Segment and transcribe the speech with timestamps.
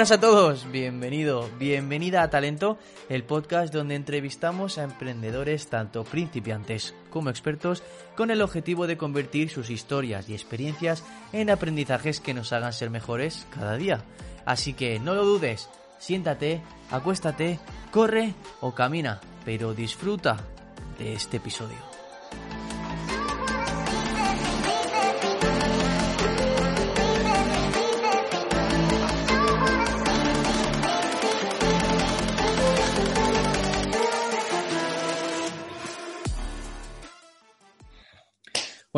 [0.00, 2.78] buenas a todos, bienvenido, bienvenida a Talento,
[3.10, 7.82] el podcast donde entrevistamos a emprendedores tanto principiantes como expertos
[8.16, 12.88] con el objetivo de convertir sus historias y experiencias en aprendizajes que nos hagan ser
[12.88, 14.02] mejores cada día.
[14.46, 17.58] Así que no lo dudes, siéntate, acuéstate,
[17.90, 20.38] corre o camina, pero disfruta
[20.98, 21.89] de este episodio.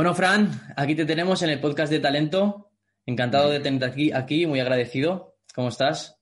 [0.02, 2.72] Bueno, Fran, aquí te tenemos en el podcast de talento.
[3.06, 5.36] Encantado de tenerte aquí, aquí muy agradecido.
[5.54, 6.18] ¿Cómo estás?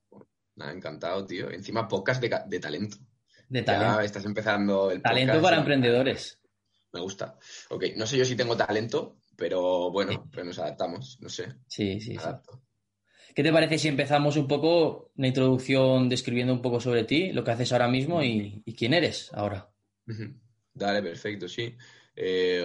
[0.56, 1.50] Nada, encantado, tío.
[1.50, 2.98] Encima podcast de, de talento.
[3.48, 3.96] De talento.
[4.00, 6.42] Ya estás empezando el Talento podcast, para emprendedores.
[6.92, 7.38] Me gusta.
[7.70, 11.46] Ok, no sé yo si tengo talento, pero bueno, pues nos adaptamos, no sé.
[11.66, 12.22] Sí, sí, me sí.
[12.22, 12.60] adapto.
[13.34, 17.42] ¿Qué te parece si empezamos un poco una introducción describiendo un poco sobre ti, lo
[17.42, 19.70] que haces ahora mismo y, y quién eres ahora?
[20.74, 21.74] Dale, perfecto, sí.
[22.14, 22.62] Eh,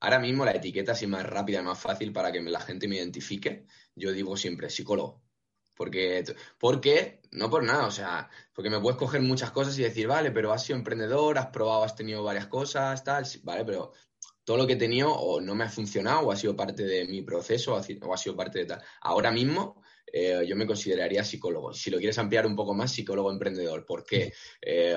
[0.00, 2.96] ahora mismo la etiqueta así más rápida y más fácil para que la gente me
[2.96, 5.22] identifique, yo digo siempre psicólogo.
[5.74, 6.24] Porque,
[6.58, 10.30] porque, no por nada, o sea, porque me puedes coger muchas cosas y decir, vale,
[10.30, 13.92] pero has sido emprendedor, has probado, has tenido varias cosas, tal, vale, pero
[14.44, 17.04] todo lo que he tenido o no me ha funcionado o ha sido parte de
[17.06, 18.82] mi proceso o ha, si- o ha sido parte de tal.
[19.02, 21.74] Ahora mismo eh, yo me consideraría psicólogo.
[21.74, 23.84] Si lo quieres ampliar un poco más, psicólogo emprendedor.
[23.84, 24.32] ¿Por qué?
[24.62, 24.96] Eh,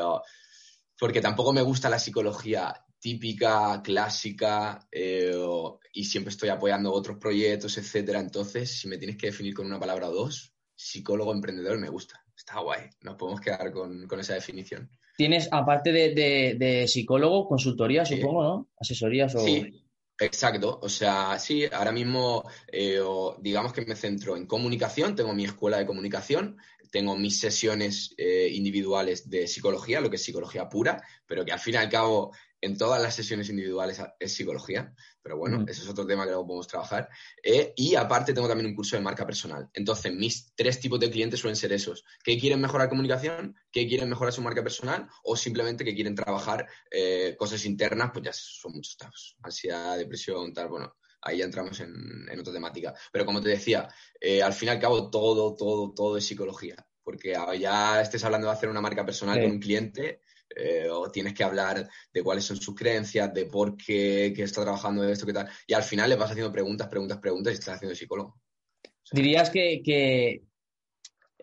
[0.98, 7.18] porque tampoco me gusta la psicología típica, clásica, eh, o- y siempre estoy apoyando otros
[7.18, 8.20] proyectos, etcétera.
[8.20, 12.24] Entonces, si me tienes que definir con una palabra o dos, psicólogo emprendedor me gusta.
[12.36, 12.90] Está guay.
[13.02, 14.90] Nos podemos quedar con, con esa definición.
[15.18, 18.16] Tienes, aparte de, de- de psicólogo, consultoría, Sí.
[18.18, 18.70] supongo, ¿no?
[18.80, 19.40] Asesorías o...
[19.40, 19.84] Sí,
[20.20, 20.80] exacto.
[20.82, 25.44] O sea, sí, ahora mismo eh, o digamos que me centro en comunicación, tengo mi
[25.46, 26.58] escuela de comunicación,
[26.92, 31.60] tengo mis sesiones eh, individuales de psicología, lo que es psicología pura, pero que al
[31.60, 35.70] fin y al cabo en todas las sesiones individuales es psicología, pero bueno, Ujú.
[35.70, 37.10] eso es otro tema que luego podemos trabajar.
[37.44, 39.70] Eh, y aparte tengo también un curso de marca personal.
[39.74, 44.10] Entonces, mis tres tipos de clientes suelen ser esos, que quieren mejorar comunicación, que quieren
[44.10, 48.74] mejorar su marca personal o simplemente que quieren trabajar eh, cosas internas, pues ya son
[48.74, 49.36] muchos tabs.
[49.42, 51.94] Ansiedad, depresión, tal, bueno, ahí ya entramos en,
[52.30, 52.94] en otra temática.
[53.12, 53.88] Pero como te decía,
[54.20, 56.76] eh, al fin y al cabo todo, todo, todo es psicología.
[57.04, 59.42] Porque ya estés hablando de hacer una marca personal Sí.
[59.42, 60.22] con un cliente,
[60.60, 64.62] eh, o tienes que hablar de cuáles son sus creencias, de por qué, qué está
[64.64, 65.50] trabajando de esto, qué tal.
[65.68, 68.40] Y al final le vas haciendo preguntas, preguntas, preguntas y estás haciendo psicólogo.
[68.84, 70.44] O sea, ¿Dirías que, que,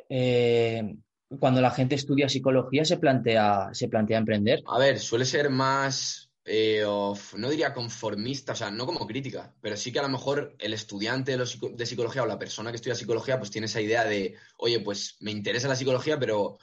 [0.08, 0.96] eh,
[1.40, 4.62] cuando la gente estudia psicología se plantea, se plantea emprender?
[4.66, 9.54] A ver, suele ser más, eh, of- no diría conformista, o sea, no como crítica,
[9.60, 12.70] pero sí que a lo mejor el estudiante de, psico- de psicología o la persona
[12.70, 16.58] que estudia psicología, pues tiene esa idea de, oye, pues me interesa la psicología, pero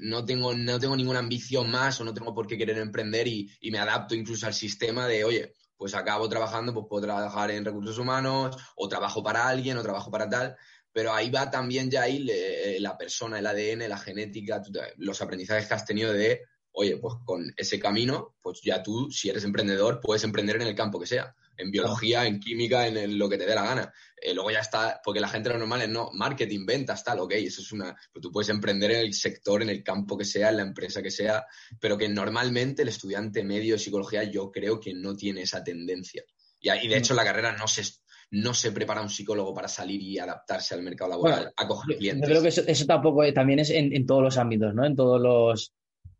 [0.00, 3.50] no tengo, no tengo ninguna ambición más o no tengo por qué querer emprender y,
[3.70, 7.98] me adapto incluso al sistema de, oye, pues acabo trabajando, pues puedo trabajar en recursos
[7.98, 10.56] humanos o trabajo para alguien o trabajo para tal.
[10.92, 14.62] Pero ahí va también ya ahí le- la persona, el ADN, la genética,
[14.96, 16.42] los aprendizajes que has tenido de,
[16.78, 20.74] oye, pues con ese camino, pues ya tú, si eres emprendedor, puedes emprender en el
[20.74, 23.92] campo que sea, en biología, en química, en el- lo que te dé la gana.
[24.20, 27.32] Eh, luego ya está, porque la gente lo normal es no, marketing, ventas, tal, ok,
[27.32, 30.50] eso es una, pues tú puedes emprender en el sector, en el campo que sea,
[30.50, 31.44] en la empresa que sea,
[31.80, 36.22] pero que normalmente el estudiante medio de psicología yo creo que no tiene esa tendencia.
[36.60, 37.82] Y, de hecho en la carrera no se,
[38.30, 41.88] no se prepara un psicólogo para salir y adaptarse al mercado laboral, Bueno, a coger
[41.88, 42.28] Yo, yo clientes.
[42.28, 44.84] creo que eso, eso tampoco eh, también es en, en todos los ámbitos, ¿no?
[44.86, 45.72] En todos los...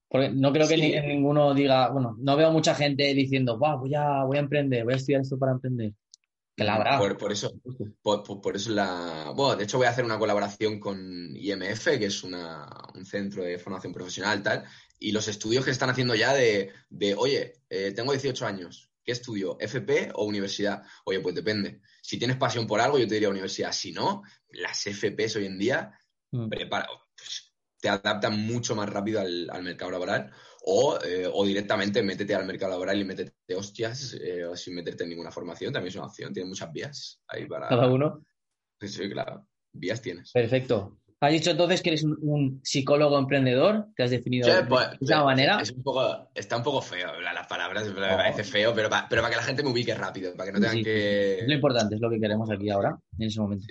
[0.08, 0.80] Porque no creo que Sí.
[0.80, 4.41] ni- en ninguno diga, bueno, no veo mucha gente diciendo, "Buah, voy a, voy a
[4.41, 5.92] emprender, voy a estudiar esto para emprender.
[6.56, 6.98] Que la habrá.
[6.98, 7.52] Por, por eso,
[8.02, 9.32] por, por- por eso la.
[9.36, 10.98] Bueno, de hecho, voy a hacer una colaboración con
[11.36, 14.64] IMF, que es una- un centro de formación profesional, tal.
[14.99, 19.12] Y los estudios que están haciendo ya de, de oye, eh, tengo 18 años, ¿qué
[19.12, 19.56] estudio?
[19.61, 20.82] ¿FP o universidad?
[21.04, 21.81] Oye, pues depende.
[22.02, 23.70] Si tienes pasión por algo, yo te diría universidad.
[23.70, 25.93] Si no, las FPs hoy en día
[26.32, 26.49] Mm.
[26.49, 27.48] prepara, pues,
[27.80, 30.30] te adaptan mucho más rápido al, al mercado laboral
[30.64, 35.04] o, eh, o directamente métete al mercado laboral y métete hostias eh, o sin meterte
[35.04, 37.69] en ninguna formación, también es una opción, tiene muchas vías ahí para...
[37.69, 38.25] Cada uno.
[38.80, 40.32] Sí, claro, vías tienes.
[40.32, 40.98] Perfecto.
[41.20, 44.86] Has dicho entonces que eres un, un psicólogo emprendedor, te has definido Sí, de pues,
[45.00, 45.58] esa manera.
[45.60, 48.16] es un poco, está un poco feo la- las palabras, me No.
[48.16, 50.60] parece feo, pero, pa- pero para que la gente me ubique rápido, para que no
[50.60, 51.38] tengan Sí, que...
[51.40, 53.66] Es lo importante, es lo que queremos aquí ahora, en ese momento.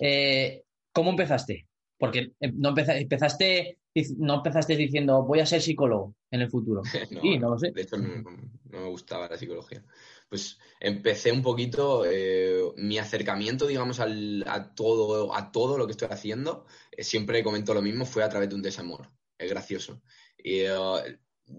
[0.00, 0.62] Eh,
[0.92, 1.66] ¿Cómo empezaste?
[2.00, 3.78] Porque eh, no empeza- empezaste,
[4.16, 6.82] no empezaste diciendo voy a ser psicólogo en el futuro.
[7.10, 7.72] No, Sí, no lo sé.
[7.72, 8.22] De hecho, no,
[8.70, 9.84] no me gustaba la psicología.
[10.30, 16.08] pues empecé un poquito eh, mi acercamiento, digamos, a, todo, a todo lo que estoy
[16.10, 16.64] haciendo.
[16.90, 19.10] Eh, siempre comento lo mismo, fue a través de un desamor.
[19.36, 20.00] Es gracioso.
[20.42, 20.64] Y,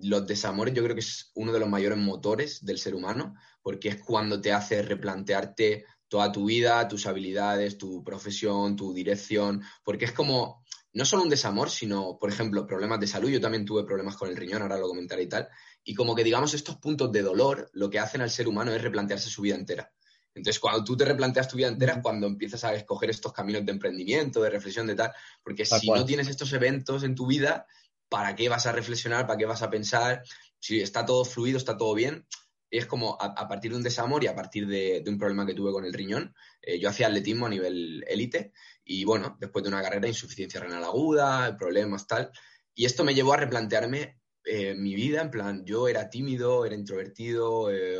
[0.01, 3.89] los desamores yo creo que es uno de los mayores motores del ser humano, porque
[3.89, 10.03] es cuando te hace replantearte toda tu vida, tus habilidades, tu profesión, tu dirección, porque
[10.03, 10.61] es como
[10.91, 13.29] no solo un desamor, sino, por ejemplo, problemas de salud.
[13.29, 15.47] Yo también tuve problemas con el riñón, ahora lo comentaré y tal.
[15.85, 18.81] Y como que, digamos, estos puntos de dolor lo que hacen al ser humano es
[18.81, 19.89] replantearse su vida entera.
[20.35, 23.65] Entonces, cuando tú te replanteas tu vida entera, es cuando empiezas a escoger estos caminos
[23.65, 25.13] de emprendimiento, de reflexión, de tal.
[25.41, 27.65] Porque si no tienes estos eventos en tu vida,
[28.09, 29.25] ¿para qué vas a reflexionar?
[29.25, 30.23] ¿Para qué vas a pensar?
[30.59, 32.27] Si está todo fluido, está todo bien.
[32.71, 35.73] Es como a, partir de un desamor y a partir de, un problema que tuve
[35.73, 38.53] con el riñón, eh, yo hacía atletismo a nivel élite
[38.85, 42.31] y bueno, después de una carrera, insuficiencia renal aguda, problemas, tal.
[42.73, 46.73] Y esto me llevó a replantearme eh, mi vida, en plan, yo era tímido, era
[46.73, 47.99] introvertido, eh,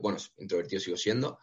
[0.00, 1.40] bueno, introvertido sigo siendo,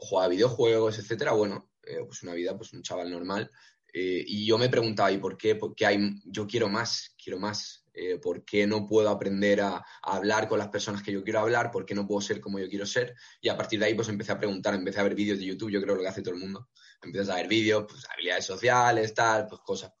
[0.00, 1.32] jugaba videojuegos, etcétera.
[1.32, 1.70] Bueno,
[2.06, 3.50] pues una vida, pues un chaval normal.
[3.92, 5.54] Eh, y yo me preguntaba, ¿y por qué?
[5.54, 7.84] Porque hay, yo quiero más, quiero más.
[7.94, 11.70] Eh, ¿Por qué no puedo aprender a, hablar con las personas que yo quiero hablar?
[11.70, 13.14] ¿Por qué no puedo ser como yo quiero ser?
[13.40, 15.70] Y a partir de ahí, pues empecé a preguntar, empecé a ver vídeos de YouTube,
[15.70, 16.70] yo creo lo que hace todo el mundo.
[17.02, 19.92] Empiezas a ver vídeos, pues habilidades sociales, tal, pues cosas.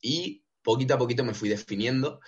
[0.00, 2.20] Y poquito a poquito me fui definiendo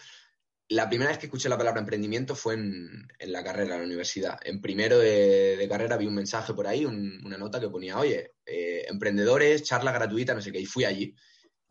[0.70, 4.38] la primera vez que escuché la palabra emprendimiento fue en, la carrera, en la universidad.
[4.44, 8.84] En primero de, carrera vi un mensaje por ahí, una nota que ponía, oye, eh,
[8.88, 11.12] emprendedores, charla gratuita, no sé qué, y fui allí.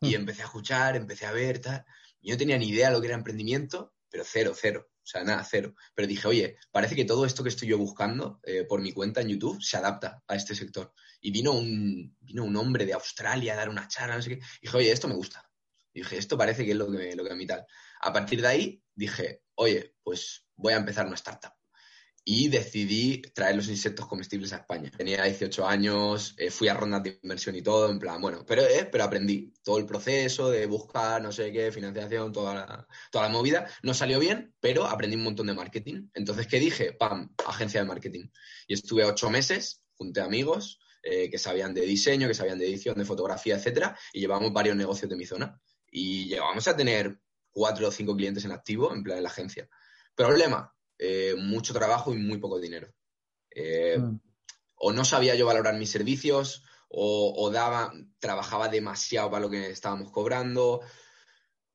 [0.02, 0.14] Y hmm.
[0.16, 1.82] empecé a escuchar, empecé a ver, tal.
[2.20, 4.90] Yo no tenía ni idea de lo que era emprendimiento, pero cero, cero.
[5.02, 5.74] O sea, nada, cero.
[5.94, 9.22] Pero dije, oye, parece que todo esto que estoy yo buscando eh, por mi cuenta
[9.22, 10.92] en YouTube se adapta a este sector.
[11.22, 14.44] Y vino un, vino un hombre de Australia a dar una charla, no sé qué.
[14.60, 15.50] Y dije, oye, esto me gusta.
[15.94, 17.66] Y dije, esto parece que es lo que, lo que a mí tal.
[18.02, 21.52] A partir de ahí dije, oye, pues voy a empezar una startup.
[22.22, 24.90] Y decidí traer los insectos comestibles a España.
[24.94, 28.62] Tenía 18 años, eh, fui a rondas de inversión y todo, en plan, bueno, pero,
[28.62, 33.66] eh, pero aprendí todo el proceso de buscar, no sé qué, financiación, toda la, movida.
[33.82, 36.08] No salió bien, pero aprendí un montón de marketing.
[36.12, 36.92] Entonces, ¿qué dije?
[36.92, 37.34] ¡Pam!
[37.46, 38.28] Agencia de marketing.
[38.68, 42.98] Y estuve ocho meses, junté amigos, eh, que sabían de diseño, que sabían de edición,
[42.98, 45.58] de fotografía, etcétera, y llevamos varios negocios de mi zona.
[45.90, 47.18] Y llegamos a tener
[47.52, 49.68] cuatro o cinco clientes en activo, en plan en la agencia.
[50.14, 52.92] Problema, eh, mucho trabajo y muy poco dinero.
[53.50, 54.20] Eh, mm.
[54.76, 60.10] O no sabía yo valorar mis servicios, o, daba, trabajaba demasiado para lo que estábamos
[60.10, 60.80] cobrando.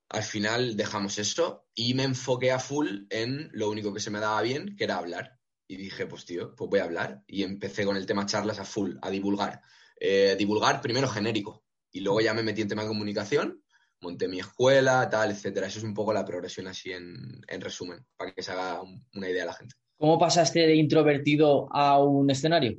[0.09, 4.19] Al final dejamos eso y me enfoqué a full en lo único que se me
[4.19, 5.39] daba bien, que era hablar.
[5.67, 7.23] Y dije, pues tío, pues voy a hablar.
[7.27, 9.61] Y empecé con el tema charlas a full, a divulgar.
[9.99, 11.63] Eh, divulgar primero genérico.
[11.91, 13.63] Y luego ya me metí en tema de comunicación
[14.01, 15.67] monté mi escuela, tal, etcétera.
[15.67, 18.81] Eso es un poco la progresión así en, resumen, para que se haga
[19.13, 19.75] una idea a la gente.
[19.97, 22.77] ¿Cómo pasaste de introvertido a un escenario?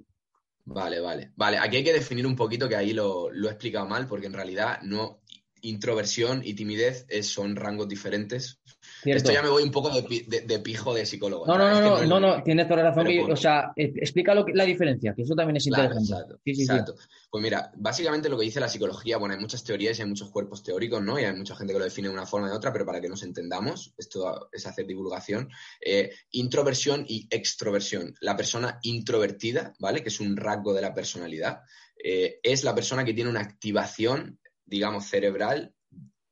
[0.65, 1.33] Vale, vale.
[1.37, 4.27] Vale, aquí hay que definir un poquito que ahí lo, lo he explicado mal, porque
[4.27, 5.23] en realidad no,
[5.63, 8.61] introversión y timidez son rangos diferentes.
[9.07, 11.47] Esto ya me voy un poco de, pijo de psicólogo.
[11.47, 13.07] No, no, no, no, no, tienes toda la razón.
[13.31, 16.35] o sea, explica la diferencia, que eso también es interesante.
[16.45, 16.95] Exacto,
[17.31, 20.31] Pues mira, básicamente lo que dice la psicología, bueno, hay muchas teorías y hay muchos
[20.31, 21.19] cuerpos teóricos, ¿no?
[21.19, 23.01] Y hay mucha gente que lo define de una forma o de otra, pero para
[23.01, 25.49] que nos entendamos, esto es hacer divulgación.
[25.81, 28.15] Eh, introversión y extroversión.
[28.21, 30.03] La persona introvertida, ¿vale?
[30.03, 31.61] Que es un rasgo de la personalidad,
[32.03, 35.73] eh, es la persona que tiene una activación digamos, cerebral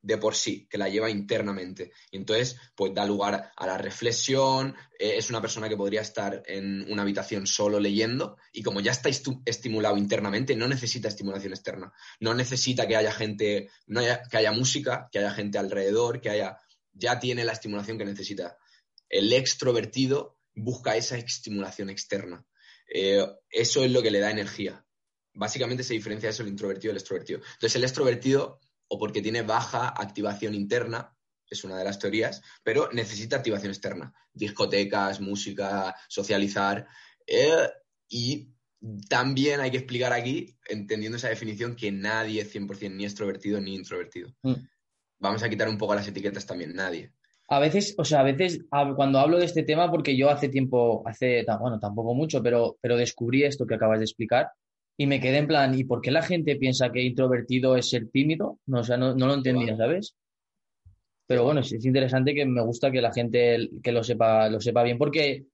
[0.04, 1.92] de por sí, que la lleva internamente.
[2.10, 6.42] Y entonces, pues da lugar a la reflexión, eh, es una persona que podría estar
[6.44, 11.90] en una habitación solo leyendo y como ya está estimulado internamente, no necesita estimulación externa.
[12.20, 16.58] No necesita que haya gente, no que haya música, que haya gente alrededor, que haya,
[16.92, 18.58] ya tiene la estimulación que necesita.
[19.08, 22.44] El extrovertido busca esa estimulación externa.
[22.92, 24.84] Eh, eso es lo que le da energía
[25.34, 27.40] básicamente se diferencia eso el introvertido del extrovertido.
[27.40, 28.60] Entonces, el extrovertido,
[28.94, 31.12] o porque tiene baja activación interna,
[31.50, 34.14] es una de las teorías, pero necesita activación externa.
[34.32, 36.86] Discotecas, música, socializar.
[37.26, 37.68] Eh,
[38.08, 38.54] y
[39.08, 43.74] también hay que explicar aquí, entendiendo esa definición, que nadie es 100% ni extrovertido ni
[43.74, 44.30] introvertido.
[44.42, 44.54] Mm.
[45.18, 47.12] Vamos a quitar un poco las etiquetas también, nadie.
[47.48, 51.02] A veces, o sea, a veces cuando hablo de este tema, porque yo hace tiempo,
[51.04, 54.50] hace, bueno, tampoco mucho, pero, pero descubrí esto que acabas de explicar,
[54.96, 58.08] y me quedé en plan, ¿y por qué la gente piensa que introvertido es ser
[58.10, 58.60] tímido?
[58.66, 60.14] No, o sea, no, lo entendía, ¿sabes?
[61.26, 64.82] Pero bueno, es, interesante que me gusta que la gente que lo sepa, lo sepa
[64.82, 65.46] bien, porque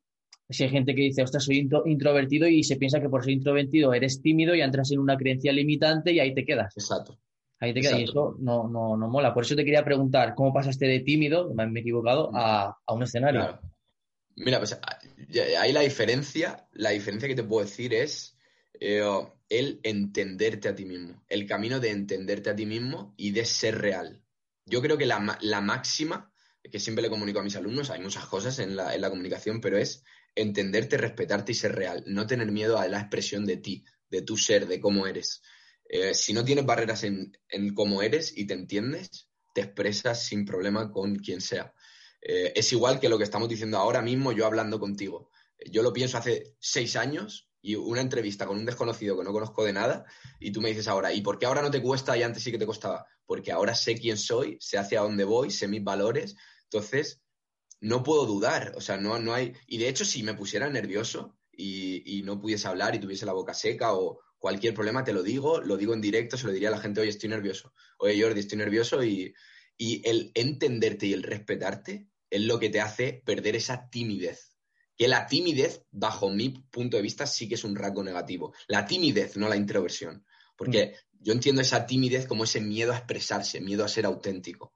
[0.49, 3.95] si hay gente que dice, ostras, soy introvertido y se piensa que por ser introvertido
[3.95, 6.77] eres tímido y entras en una creencia limitante y ahí te quedas.
[6.77, 7.19] Exacto.
[7.61, 9.33] Ahí te quedas y eso no, no, no mola.
[9.33, 13.03] Por eso te quería preguntar, ¿cómo pasaste de tímido, me he equivocado, a, a un
[13.03, 13.61] escenario?
[14.37, 14.79] Mira, pues
[15.59, 18.37] ahí la diferencia, la diferencia que te puedo decir es
[18.81, 19.05] eh,
[19.51, 23.79] el entenderte a ti mismo, el camino de entenderte a ti mismo y de ser
[23.79, 24.25] real.
[24.65, 26.33] Yo creo que la, la máxima,
[26.63, 29.61] que siempre le comunico a mis alumnos, hay muchas cosas en la, en la comunicación,
[29.61, 30.03] pero es
[30.35, 32.05] entenderte, respetarte y ser real.
[32.07, 35.43] No tener miedo a la expresión de ti, de tu ser, de cómo eres.
[35.89, 40.45] Eh, si no tienes barreras en, en, cómo eres y te entiendes, te expresas sin
[40.45, 41.75] problema con quien sea.
[42.23, 45.31] Eh, es igual que lo que estamos diciendo ahora mismo, yo hablando contigo.
[45.71, 49.65] Yo lo pienso hace seis años y una entrevista con un desconocido que no conozco
[49.65, 50.05] de nada
[50.39, 52.51] y tú me dices ahora, ¿y por qué ahora no te cuesta y antes sí
[52.51, 53.07] que te costaba?
[53.27, 57.21] Porque ahora sé quién soy, sé hacia dónde voy, sé mis valores, entonces
[57.81, 59.55] no puedo dudar, o sea, no, no hay...
[59.67, 63.33] Y de hecho, si me pusiera nervioso y, y, no pudiese hablar y tuviese la
[63.33, 66.69] boca seca o cualquier problema, te lo digo, lo digo en directo, se lo diría
[66.69, 69.35] a la gente, oye, estoy nervioso, oye, Jordi, estoy nervioso y,
[69.77, 74.50] y el entenderte y el respetarte es lo que te hace perder esa timidez
[75.01, 78.53] que la timidez, bajo mi punto de vista, sí que es un rasgo negativo.
[78.69, 80.27] La timidez, no la introversión.
[80.55, 81.25] Porque mm.
[81.25, 84.75] yo entiendo esa timidez como ese miedo a expresarse, miedo a ser auténtico.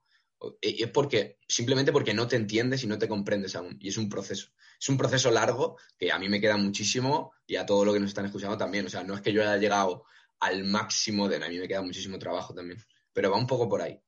[0.59, 3.77] Y es porque, simplemente porque no te entiendes y no te comprendes aún.
[3.79, 4.47] Y es un proceso.
[4.81, 7.99] Es un proceso largo que a mí me queda muchísimo y a todo lo que
[7.99, 8.87] nos están escuchando también.
[8.87, 10.05] O sea, no es que yo haya llegado
[10.39, 11.35] al máximo de...
[11.35, 12.83] A mí me queda muchísimo trabajo también.
[13.13, 14.01] Pero va un poco por ahí.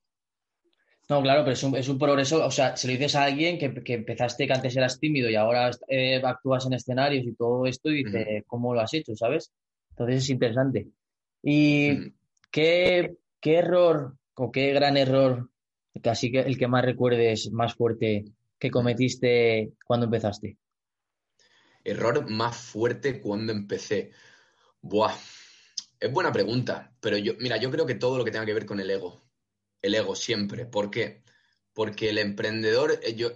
[1.08, 3.58] No, claro, pero es un, es un, progreso, o sea, si lo dices a alguien
[3.58, 7.64] que, que, empezaste que antes eras tímido y ahora eh, actúas en escenarios y todo
[7.64, 9.16] esto y dice, ¿cómo lo has hecho?
[9.16, 9.50] ¿Sabes?
[9.90, 10.88] Entonces es interesante.
[11.42, 12.12] ¿Y
[12.50, 15.48] qué, qué, error o qué gran error,
[16.02, 18.26] casi que el que más recuerdes más fuerte
[18.58, 20.58] que cometiste cuando empezaste?
[21.84, 24.10] Error más fuerte cuando empecé.
[24.82, 25.14] Buah,
[25.98, 28.66] es buena pregunta, pero yo, mira, yo creo que todo lo que tenga que ver
[28.66, 29.27] con el ego
[29.82, 30.66] el ego siempre.
[30.66, 31.22] ¿Por qué?
[31.72, 33.30] Porque el emprendedor eh, yo,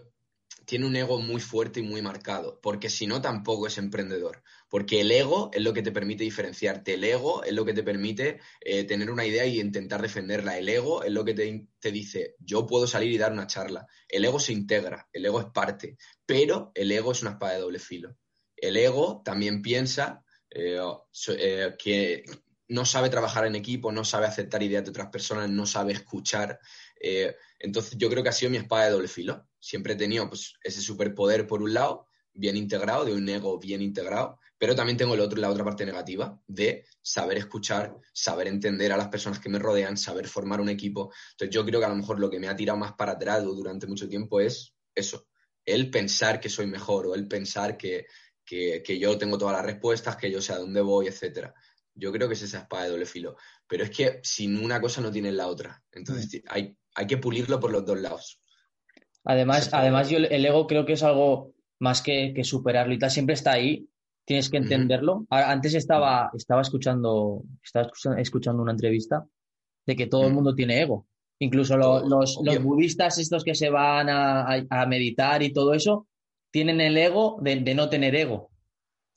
[0.64, 5.00] tiene un ego muy fuerte y muy marcado, porque si no tampoco es emprendedor, porque
[5.00, 8.40] el ego es lo que te permite diferenciarte, el ego es lo que te permite
[8.61, 12.37] eh, tener una idea y intentar defenderla, el ego es lo que te, te, dice,
[12.38, 15.96] yo puedo salir y dar una charla, el ego se integra, el ego es parte,
[16.25, 18.16] pero el ego es una espada de doble filo.
[18.56, 22.25] El ego también piensa eh, que
[22.69, 26.59] no sabe trabajar en equipo, no sabe aceptar ideas de otras personas, no sabe escuchar.
[27.00, 29.47] Eh, entonces yo creo que ha sido mi espada de doble filo.
[29.61, 33.83] Siempre he tenido pues, ese superpoder por un lado, bien integrado, de un ego bien
[33.83, 38.92] integrado, pero también tengo el otro, la otra parte negativa de saber escuchar, saber entender
[38.92, 41.12] a las personas que me rodean, saber formar un equipo.
[41.33, 43.42] Entonces yo creo que a lo mejor lo que me ha tirado más para atrás
[43.42, 45.26] durante mucho tiempo es eso,
[45.64, 48.07] el pensar que soy mejor o el pensar que,
[48.45, 51.54] que, que yo tengo todas las respuestas, que yo sé a dónde voy, etcétera.
[51.94, 53.37] Yo creo que es esa espada de doble filo.
[53.66, 55.82] Pero es que sin una cosa no tienes la otra.
[55.92, 56.46] Entonces mm.
[56.49, 58.40] hay, hay que pulirlo por los dos lados.
[59.25, 63.11] Además, además yo el ego creo que es algo más que, superarlo y tal.
[63.11, 63.88] Siempre está ahí.
[64.25, 65.26] Tienes que entenderlo.
[65.30, 69.26] Antes estaba, estaba, escuchando, estaba escuchando una entrevista
[69.84, 71.06] de que todo el mundo tiene ego.
[71.40, 76.06] Incluso los, los, budistas, estos que se van a, meditar y todo eso,
[76.52, 78.51] tienen el ego de no tener ego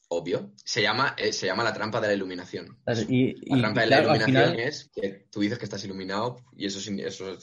[0.10, 0.52] obvio.
[0.64, 2.78] Se llama, eh, se llama la trampa de la iluminación.
[3.10, 6.80] Y, la trampa de la iluminación es que tú dices que estás iluminado y eso,
[6.80, 7.38] eso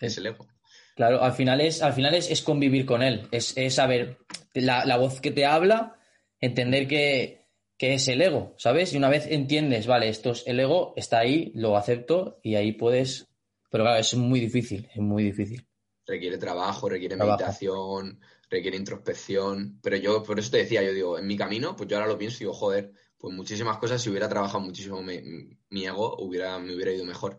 [0.00, 0.46] es, el ego.
[0.94, 4.18] Claro, al final es, al final es, convivir con él, es, saber
[4.54, 5.96] la, voz que te habla,
[6.40, 7.46] entender que,
[7.78, 8.92] es el ego, ¿sabes?
[8.92, 12.72] Y una vez entiendes, vale, esto es el ego, está ahí, lo acepto y ahí
[12.72, 13.28] puedes.
[13.70, 15.64] Pero claro, es muy difícil, es muy difícil.
[16.04, 18.18] Requiere trabajo, requiere meditación,
[18.50, 21.96] requiere introspección, pero yo por eso te decía, yo digo, en mi camino, pues yo
[21.96, 26.16] ahora lo pienso y digo, joder, pues muchísimas cosas, si hubiera trabajado muchísimo mi, ego,
[26.18, 27.38] hubiera, me hubiera ido mejor.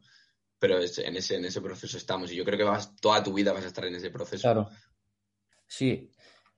[0.59, 3.53] Pero en, ese, en ese proceso estamos y yo creo que vas, toda tu vida
[3.53, 4.41] vas a estar en ese proceso.
[4.41, 4.69] Claro.
[5.65, 6.11] Sí.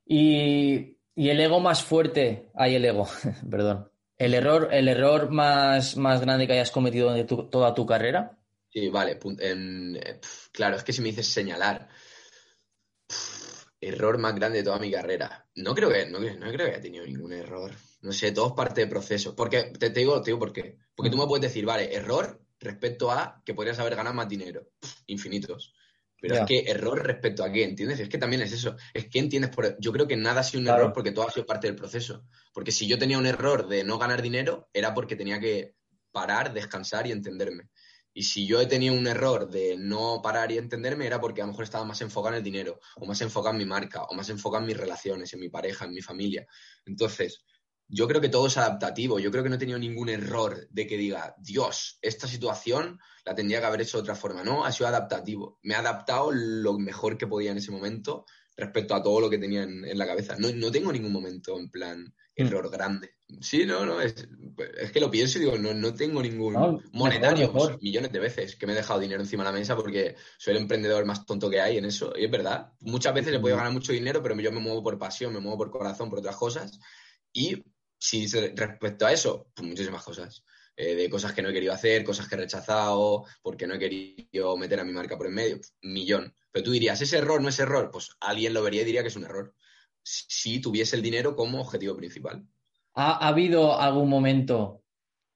[0.06, 3.08] Y, el ego más fuerte, hay el ego,
[3.50, 3.92] perdón.
[4.18, 8.38] ¿El error, el error más, más grande que hayas cometido en toda tu carrera?
[8.70, 9.20] Sí, vale.
[9.40, 10.20] Eh,
[10.52, 11.90] claro, es que si me dices señalar,
[13.82, 15.48] error más grande de toda mi carrera.
[15.56, 17.72] No creo que, no, creo que haya tenido ningún error.
[18.02, 19.36] No sé, todo es parte del proceso.
[19.36, 20.78] Porque, te, digo, te digo por qué.
[20.96, 24.70] Porque tú me puedes decir, vale, error respecto a que podrías haber ganado más dinero.
[25.08, 25.74] infinitos.
[26.22, 28.00] Pero es que error respecto a qué, ¿entiendes?
[28.00, 28.76] Es que también es eso.
[28.94, 29.76] Es que entiendes por.
[29.80, 32.24] Yo creo que nada ha sido un error porque todo ha sido parte del proceso.
[32.54, 35.74] Porque si yo tenía un error de no ganar dinero, era porque tenía que
[36.12, 37.70] parar, descansar y entenderme.
[38.14, 41.46] Y si yo he tenido un error de no parar y entenderme, era porque a
[41.46, 44.14] lo mejor estaba más enfocado en el dinero, o más enfocado en mi marca, o
[44.14, 46.46] más enfocado en mis relaciones, en mi pareja, en mi familia.
[46.86, 47.46] Entonces,
[47.94, 49.20] yo creo que todo es adaptativo.
[49.20, 53.36] Yo creo que no he tenido ningún error de que diga, Dios, esta situación la
[53.36, 54.44] tendría que haber hecho de otra forma.
[54.44, 55.60] No, ha sido adaptativo.
[55.64, 58.26] Me he adaptado lo mejor que podía en ese momento.
[58.58, 60.36] respecto a todo lo que tenía en, la cabeza.
[60.38, 62.14] No, no, tengo ningún momento en plan mm.
[62.36, 63.16] error grande.
[63.40, 64.28] Sí, no, no, es,
[64.80, 68.56] es que lo pienso y digo, no, no tengo ningún monetario, pues, millones de veces
[68.56, 71.50] que me he dejado dinero encima de la mesa porque soy el emprendedor más tonto
[71.50, 72.74] que hay en eso, y es verdad.
[72.82, 75.58] Muchas veces he podido ganar mucho dinero, pero yo me muevo por pasión, me muevo
[75.58, 76.80] por corazón, por otras cosas,
[77.32, 77.64] y
[77.98, 80.44] si respecto a eso, pues muchísimas cosas.
[80.76, 83.80] Eh, de cosas que no he querido hacer, cosas que he rechazado, porque no he
[83.80, 86.34] querido meter a mi marca por en medio, un millón.
[86.52, 87.92] Pero tú dirías, ¿es error no es error?
[87.92, 89.54] Pues alguien lo vería y diría que es un error.
[90.02, 92.48] Si tuviese el dinero como objetivo principal.
[92.94, 94.82] ¿Ha, habido algún momento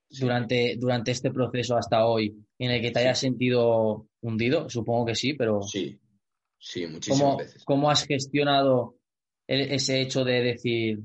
[0.09, 4.69] durante, durante este proceso hasta hoy en el que te hayas sentido hundido?
[4.69, 5.61] Supongo que sí, pero.
[5.61, 5.99] Sí,
[6.57, 7.63] sí, muchísimas veces.
[7.65, 8.97] ¿Cómo has gestionado
[9.47, 10.99] ese hecho de decir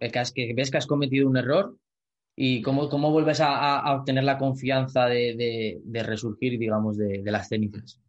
[0.00, 1.76] eh, que, ves que has cometido un error
[2.36, 8.00] y cómo, cómo vuelves a, obtener la confianza de, resurgir, digamos, de, las cenizas?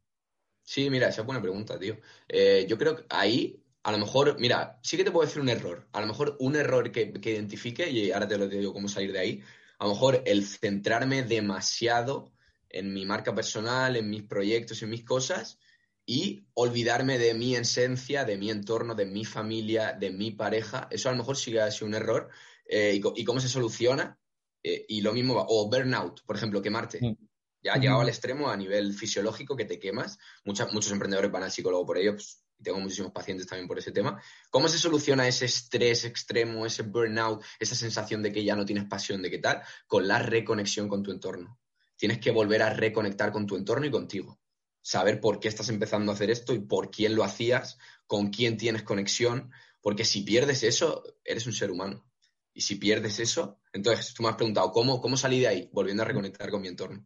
[0.63, 1.97] Sí, mira, esa es buena pregunta, tío.
[2.27, 5.47] Eh, yo creo que ahí a lo mejor, mira, sí que te puedo decir un
[5.47, 5.87] error.
[5.93, 9.19] A lo mejor un error que, identifique, y ahora te lo digo cómo salir de
[9.19, 9.43] ahí,
[9.77, 12.33] a lo mejor el centrarme demasiado
[12.67, 15.59] en mi marca personal, en mis proyectos, en mis cosas,
[16.03, 20.87] y olvidarme de mi esencia, de mi entorno, de mi familia, de mi pareja.
[20.89, 22.29] Eso a lo mejor sí que ha sido un error.
[22.67, 24.17] Eh, y, cómo se soluciona?
[24.63, 27.01] Eh, y lo mismo, o burnout, por ejemplo, quemarte.
[27.01, 27.13] Mm.
[27.61, 30.17] Ya ha llegado al extremo a nivel fisiológico que te quemas.
[30.43, 32.13] muchos emprendedores van al psicólogo por ello.
[32.13, 34.21] Pues, y tengo muchísimos pacientes también por ese tema.
[34.49, 38.85] ¿Cómo se soluciona ese estrés extremo, ese burnout, esa sensación de que ya no tienes
[38.85, 39.61] pasión, de qué tal?
[39.87, 41.59] Con la reconexión con tu entorno.
[41.97, 44.39] Tienes que volver a reconectar con tu entorno y contigo.
[44.81, 48.57] Saber por qué estás empezando a hacer esto y por quién lo hacías, con quién
[48.57, 52.05] tienes conexión, porque si pierdes eso, eres un ser humano.
[52.53, 55.69] Y si pierdes eso, entonces tú me has preguntado, ¿cómo, cómo salí de ahí?
[55.73, 57.05] Volviendo a reconectar con mi entorno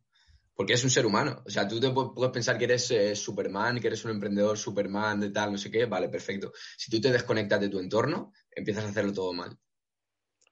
[0.59, 1.41] porque eres un ser humano.
[1.45, 5.17] O sea, tú te puedes pensar que eres eh, Superman, que eres un emprendedor Superman,
[5.17, 6.51] de tal, no sé qué, vale, perfecto.
[6.75, 9.57] Si tú te desconectas de tu entorno, empiezas a hacerlo todo mal.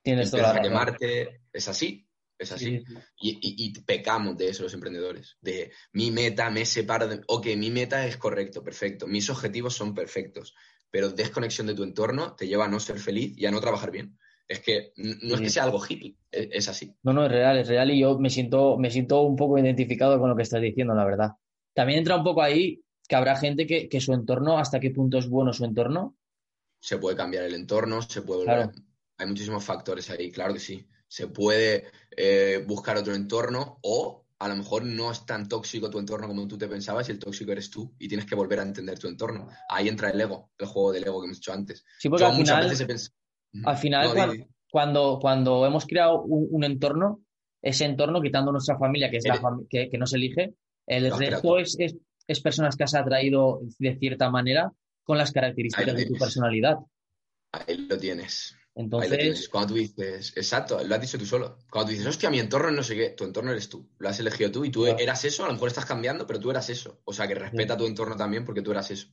[0.02, 2.82] Tienes toda la a quemarte, es así, es así.
[3.20, 7.20] Y, y, pecamos de eso los emprendedores, de mi meta, me separo de...
[7.28, 10.56] Ok, mi meta es correcto, perfecto, mis objetivos son perfectos,
[10.90, 13.92] pero desconexión de tu entorno te lleva a no ser feliz y a no trabajar
[13.92, 14.18] bien.
[14.48, 16.96] Es que no es que sea algo hippie, e, es, así.
[17.04, 20.20] No, no, es real, es real y yo me siento, me siento un poco identificado
[20.20, 21.32] con lo que estás diciendo, la verdad.
[21.74, 25.28] También entra un poco ahí que habrá gente que, su entorno, ¿hasta qué punto es
[25.28, 26.18] bueno su entorno?
[26.80, 28.72] Se puede cambiar el entorno, se puede volver...
[29.20, 30.88] Hay muchísimos factores ahí, claro que sí.
[31.08, 35.98] Se puede eh, buscar otro entorno o a lo mejor no es tan tóxico tu
[35.98, 38.64] entorno como tú te pensabas y el tóxico eres tú y tienes que volver a
[38.64, 39.48] entender tu entorno.
[39.70, 41.84] Ahí entra el ego, el juego del ego que hemos hecho antes.
[41.98, 43.18] Sí, porque muchas veces he pensado
[43.66, 47.22] al final, cuando, cuando, hemos creado un, entorno,
[47.62, 49.40] ese entorno, quitando nuestra familia, que es la
[49.70, 50.54] que, que, nos elige,
[50.86, 54.72] el resto es, es, personas que has atraído de cierta manera
[55.04, 56.78] con las características de tu personalidad.
[57.52, 58.56] Ahí lo tienes.
[58.78, 61.58] Entonces, cuando tú dices, exacto, lo has dicho tú solo.
[61.72, 64.20] Cuando tú dices, hostia, mi entorno no sé qué, tu entorno eres tú, lo has
[64.20, 67.02] elegido tú y tú eras eso, a lo mejor estás cambiando, pero tú eras eso.
[67.04, 69.08] O sea, que respeta tu entorno también porque tú eras eso.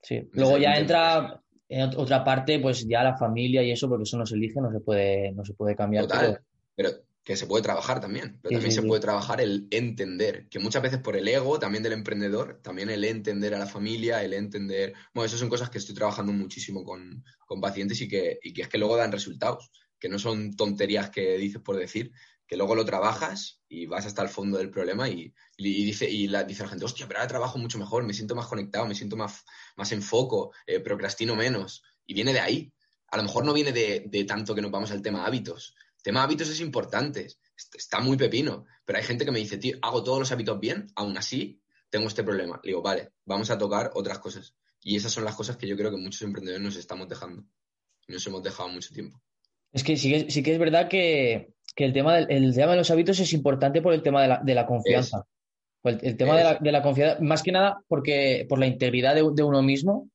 [0.00, 4.18] Sí, luego ya entra en otra parte, pues ya la familia y eso, porque eso
[4.18, 6.04] no se elige, no se puede, no se puede cambiar.
[6.04, 6.40] Total,
[6.74, 6.90] pero...
[7.24, 10.98] que se puede trabajar también, pero también se puede trabajar el entender, que muchas veces
[10.98, 15.26] por el ego también del emprendedor, también el entender a la familia, el entender, bueno,
[15.26, 17.22] esas son cosas que estoy trabajando muchísimo con,
[17.60, 21.38] pacientes y que, y que es que luego dan resultados, que no son tonterías que
[21.38, 22.10] dices por decir,
[22.52, 26.44] que luego lo trabajas y vas hasta el fondo del problema y, dice, y la,
[26.44, 29.16] dice la gente, hostia, pero ahora trabajo mucho mejor, me siento más conectado, me siento
[29.16, 29.42] más,
[29.74, 31.82] más en foco, eh, procrastino menos.
[32.04, 32.70] Y viene de ahí.
[33.06, 35.74] A lo mejor no viene de, tanto que nos vamos al tema hábitos.
[35.96, 37.26] El tema hábitos es importante,
[37.72, 40.88] está muy pepino, pero hay gente que me dice, tío, hago todos los hábitos bien,
[40.94, 42.60] aún así tengo este problema.
[42.62, 44.54] Le digo, vale, vamos a tocar otras cosas.
[44.82, 47.46] Y esas son las cosas que yo creo que muchos emprendedores nos estamos dejando.
[48.08, 49.22] Nos hemos dejado mucho tiempo.
[49.72, 53.18] Es que sí, sí que es verdad que, el, tema del, tema de los hábitos
[53.20, 55.24] es importante por el tema de la, de la confianza.
[55.84, 59.22] El, tema de la, de la, confianza, más que nada porque por la integridad de,
[59.22, 60.08] uno mismo,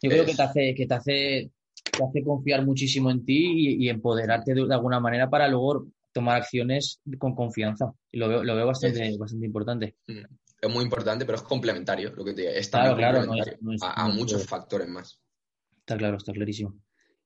[0.00, 1.50] yo creo que te hace, que te hace,
[1.96, 7.00] te hace confiar muchísimo en ti y, empoderarte de, alguna manera para luego tomar acciones
[7.18, 7.92] con confianza.
[8.12, 9.96] Y lo veo, lo veo bastante, bastante importante.
[10.06, 10.24] Mm.
[10.60, 13.24] Es muy importante, pero es complementario lo que te Está claro,
[13.82, 15.18] a, muchos factores más.
[15.78, 16.74] Está claro, está clarísimo.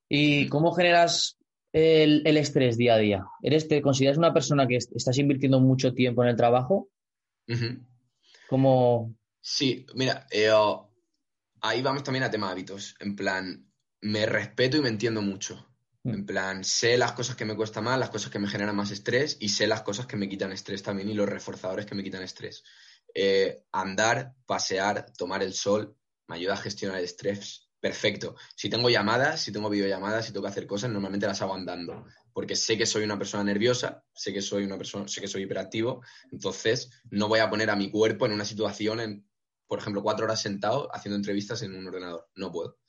[0.07, 1.37] ¿Y cómo generas
[1.75, 3.25] el, estrés día a día?
[3.41, 6.89] ¿Eres, ¿Te consideras una persona que estás invirtiendo mucho tiempo en el trabajo?
[8.47, 9.13] ¿Cómo...?
[9.41, 10.49] Sí, mira, eh,
[11.61, 12.95] ahí vamos también a tema hábitos.
[12.99, 13.69] En plan,
[14.01, 15.67] me respeto y me entiendo mucho.
[16.03, 16.09] Mm.
[16.13, 18.91] En plan, sé las cosas que me cuesta más, las cosas que me generan más
[18.91, 22.03] estrés y sé las cosas que me quitan estrés también y los reforzadores que me
[22.03, 22.63] quitan estrés.
[23.13, 25.95] Eh, andar, pasear, tomar el sol,
[26.27, 28.35] me ayuda a gestionar el estrés perfecto.
[28.55, 32.07] Si tengo llamadas, si tengo videollamadas, si tengo que hacer cosas, normalmente las hago andando,
[32.33, 35.43] porque sé que soy una persona nerviosa, sé que soy una persona, sé que soy
[35.43, 39.29] hiperactivo, entonces no voy a poner a mi cuerpo en una situación, en,
[39.67, 42.27] por ejemplo, cuatro horas sentado haciendo entrevistas en un ordenador.
[42.33, 42.79] No puedo.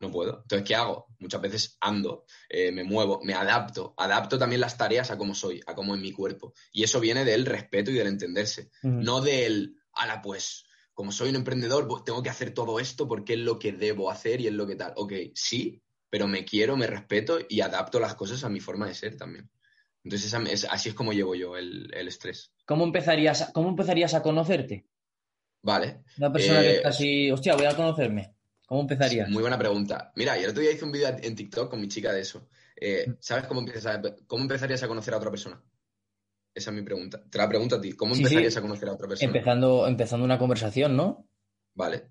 [0.00, 0.40] No puedo.
[0.44, 1.08] Entonces, ¿qué hago?
[1.18, 3.92] Muchas veces ando, eh, me muevo, me adapto.
[3.98, 6.54] Adapto también las tareas a cómo soy, a cómo es mi cuerpo.
[6.72, 8.70] Y eso viene del respeto y del entenderse.
[8.82, 10.64] No del, ala, pues,
[10.98, 14.10] como soy un emprendedor, pues tengo que hacer todo esto porque es lo que debo
[14.10, 14.94] hacer y es lo que tal.
[14.96, 15.80] Ok, sí,
[16.10, 19.48] pero me quiero, me respeto y adapto las cosas a mi forma de ser también.
[20.02, 20.34] Entonces,
[20.68, 22.50] así es como llevo yo el, estrés.
[22.66, 24.86] ¿Cómo empezarías, ¿Cómo empezarías a conocerte?
[25.62, 26.02] Vale.
[26.18, 28.34] Una persona que eh, está así, hostia, voy a conocerme.
[28.66, 29.30] ¿Cómo empezarías?
[29.30, 30.10] Muy buena pregunta.
[30.16, 32.48] Mira, y el otro día hice un vídeo en TikTok con mi chica de eso.
[32.74, 33.12] Eh, mm.
[33.20, 33.64] ¿Sabes cómo,
[34.26, 35.62] cómo empezarías a conocer a otra persona?
[36.58, 37.22] Esa es mi pregunta.
[37.30, 37.92] Te la pregunto a ti.
[37.92, 39.28] ¿Cómo empezarías a conocer a otra persona?
[39.28, 41.28] Empezando, empezando una conversación, ¿no?
[41.74, 42.10] Vale.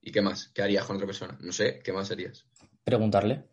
[0.00, 0.48] ¿Y qué más?
[0.48, 1.38] ¿Qué harías con otra persona?
[1.40, 2.44] No sé, ¿qué más harías?
[2.82, 3.44] Preguntarle.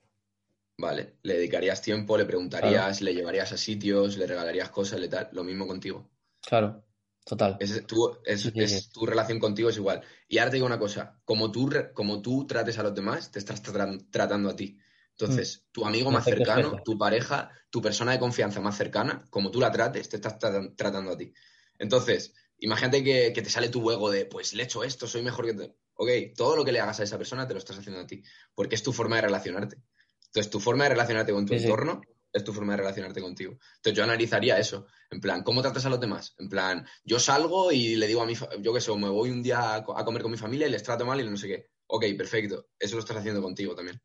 [0.79, 1.17] Vale.
[1.21, 5.29] Le dedicarías tiempo, le preguntarías, le llevarías a sitios, le regalarías cosas, le tal.
[5.31, 6.09] Lo mismo contigo.
[6.41, 6.83] Claro,
[7.23, 7.57] total.
[7.59, 10.01] Es, tu, es, tu relación contigo es igual.
[10.27, 11.21] Y ahora te digo una cosa.
[11.23, 14.79] Como tú, como tú trates a los demás, te estás tratando a ti.
[15.17, 15.71] Entonces, mm.
[15.71, 19.71] tu amigo más cercano, tu pareja, tu persona de confianza más cercana, como tú la
[19.71, 21.33] trates, te estás tratando a ti.
[21.79, 25.45] Entonces, imagínate que, te sale tu ego de, pues le he hecho esto, soy mejor
[25.45, 25.75] que tú.
[25.95, 28.21] Ok, todo lo que le hagas a esa persona te lo estás haciendo a ti,
[28.53, 29.77] porque es tu forma de relacionarte.
[30.25, 32.01] Entonces, tu forma de relacionarte con tu entorno
[32.33, 33.53] es tu forma de relacionarte contigo.
[33.77, 34.87] Entonces, yo analizaría eso.
[35.09, 36.35] En plan, ¿cómo tratas a los demás?
[36.37, 39.41] En plan, yo salgo y le digo a mi, yo qué sé, me voy un
[39.41, 41.69] día a comer con mi familia y les trato mal y no sé qué.
[41.87, 42.67] Ok, perfecto.
[42.77, 44.01] Eso lo estás haciendo contigo también.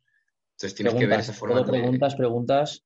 [0.61, 1.65] Entonces tienes que ver esa forma de...
[1.65, 2.85] Preguntas, preguntas.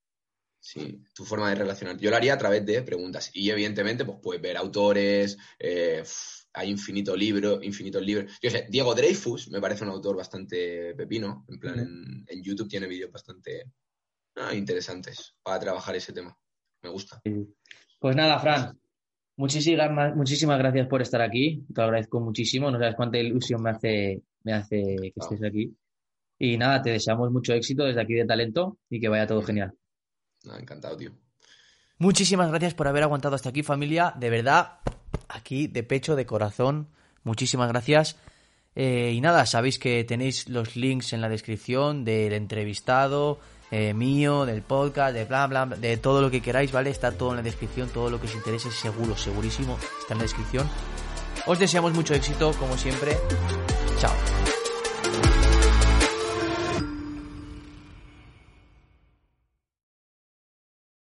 [0.60, 1.98] Sí, tu forma de relacionar.
[1.98, 3.32] Yo lo haría a través de preguntas.
[3.34, 6.04] Y evidentemente, pues puedes ver autores, eh,
[6.52, 8.38] hay infinito libro, infinitos libros.
[8.40, 11.44] Yo sé, Diego Dreyfus me parece un autor bastante pepino.
[11.48, 13.72] En plan, en, YouTube tiene vídeos bastante
[14.36, 16.38] ah, interesantes para trabajar ese tema.
[16.80, 17.20] Me gusta.
[17.98, 18.78] Pues nada, Fran.
[19.36, 21.66] Muchísimas, muchísimas gracias por estar aquí.
[21.74, 22.70] Te lo agradezco muchísimo.
[22.70, 25.76] No sabes cuánta ilusión me hace, me hace que estés aquí.
[26.44, 29.72] Y nada, te deseamos mucho éxito desde aquí de talento y que vaya todo genial.
[30.60, 31.10] encantado, tío.
[31.96, 34.12] Muchísimas gracias por haber aguantado hasta aquí, familia.
[34.18, 34.80] De verdad,
[35.28, 36.88] aquí de pecho, de corazón.
[37.22, 38.18] Muchísimas gracias.
[38.74, 43.38] Eh, y nada, sabéis que tenéis los links en la descripción del entrevistado,
[43.70, 46.90] eh, mío, del podcast, de bla, bla, de todo lo que queráis, ¿vale?
[46.90, 50.24] Está todo en la descripción, todo lo que os interese, seguro, segurísimo, está en la
[50.24, 50.68] descripción.
[51.46, 53.16] Os deseamos mucho éxito, como siempre.
[53.98, 54.33] Chao.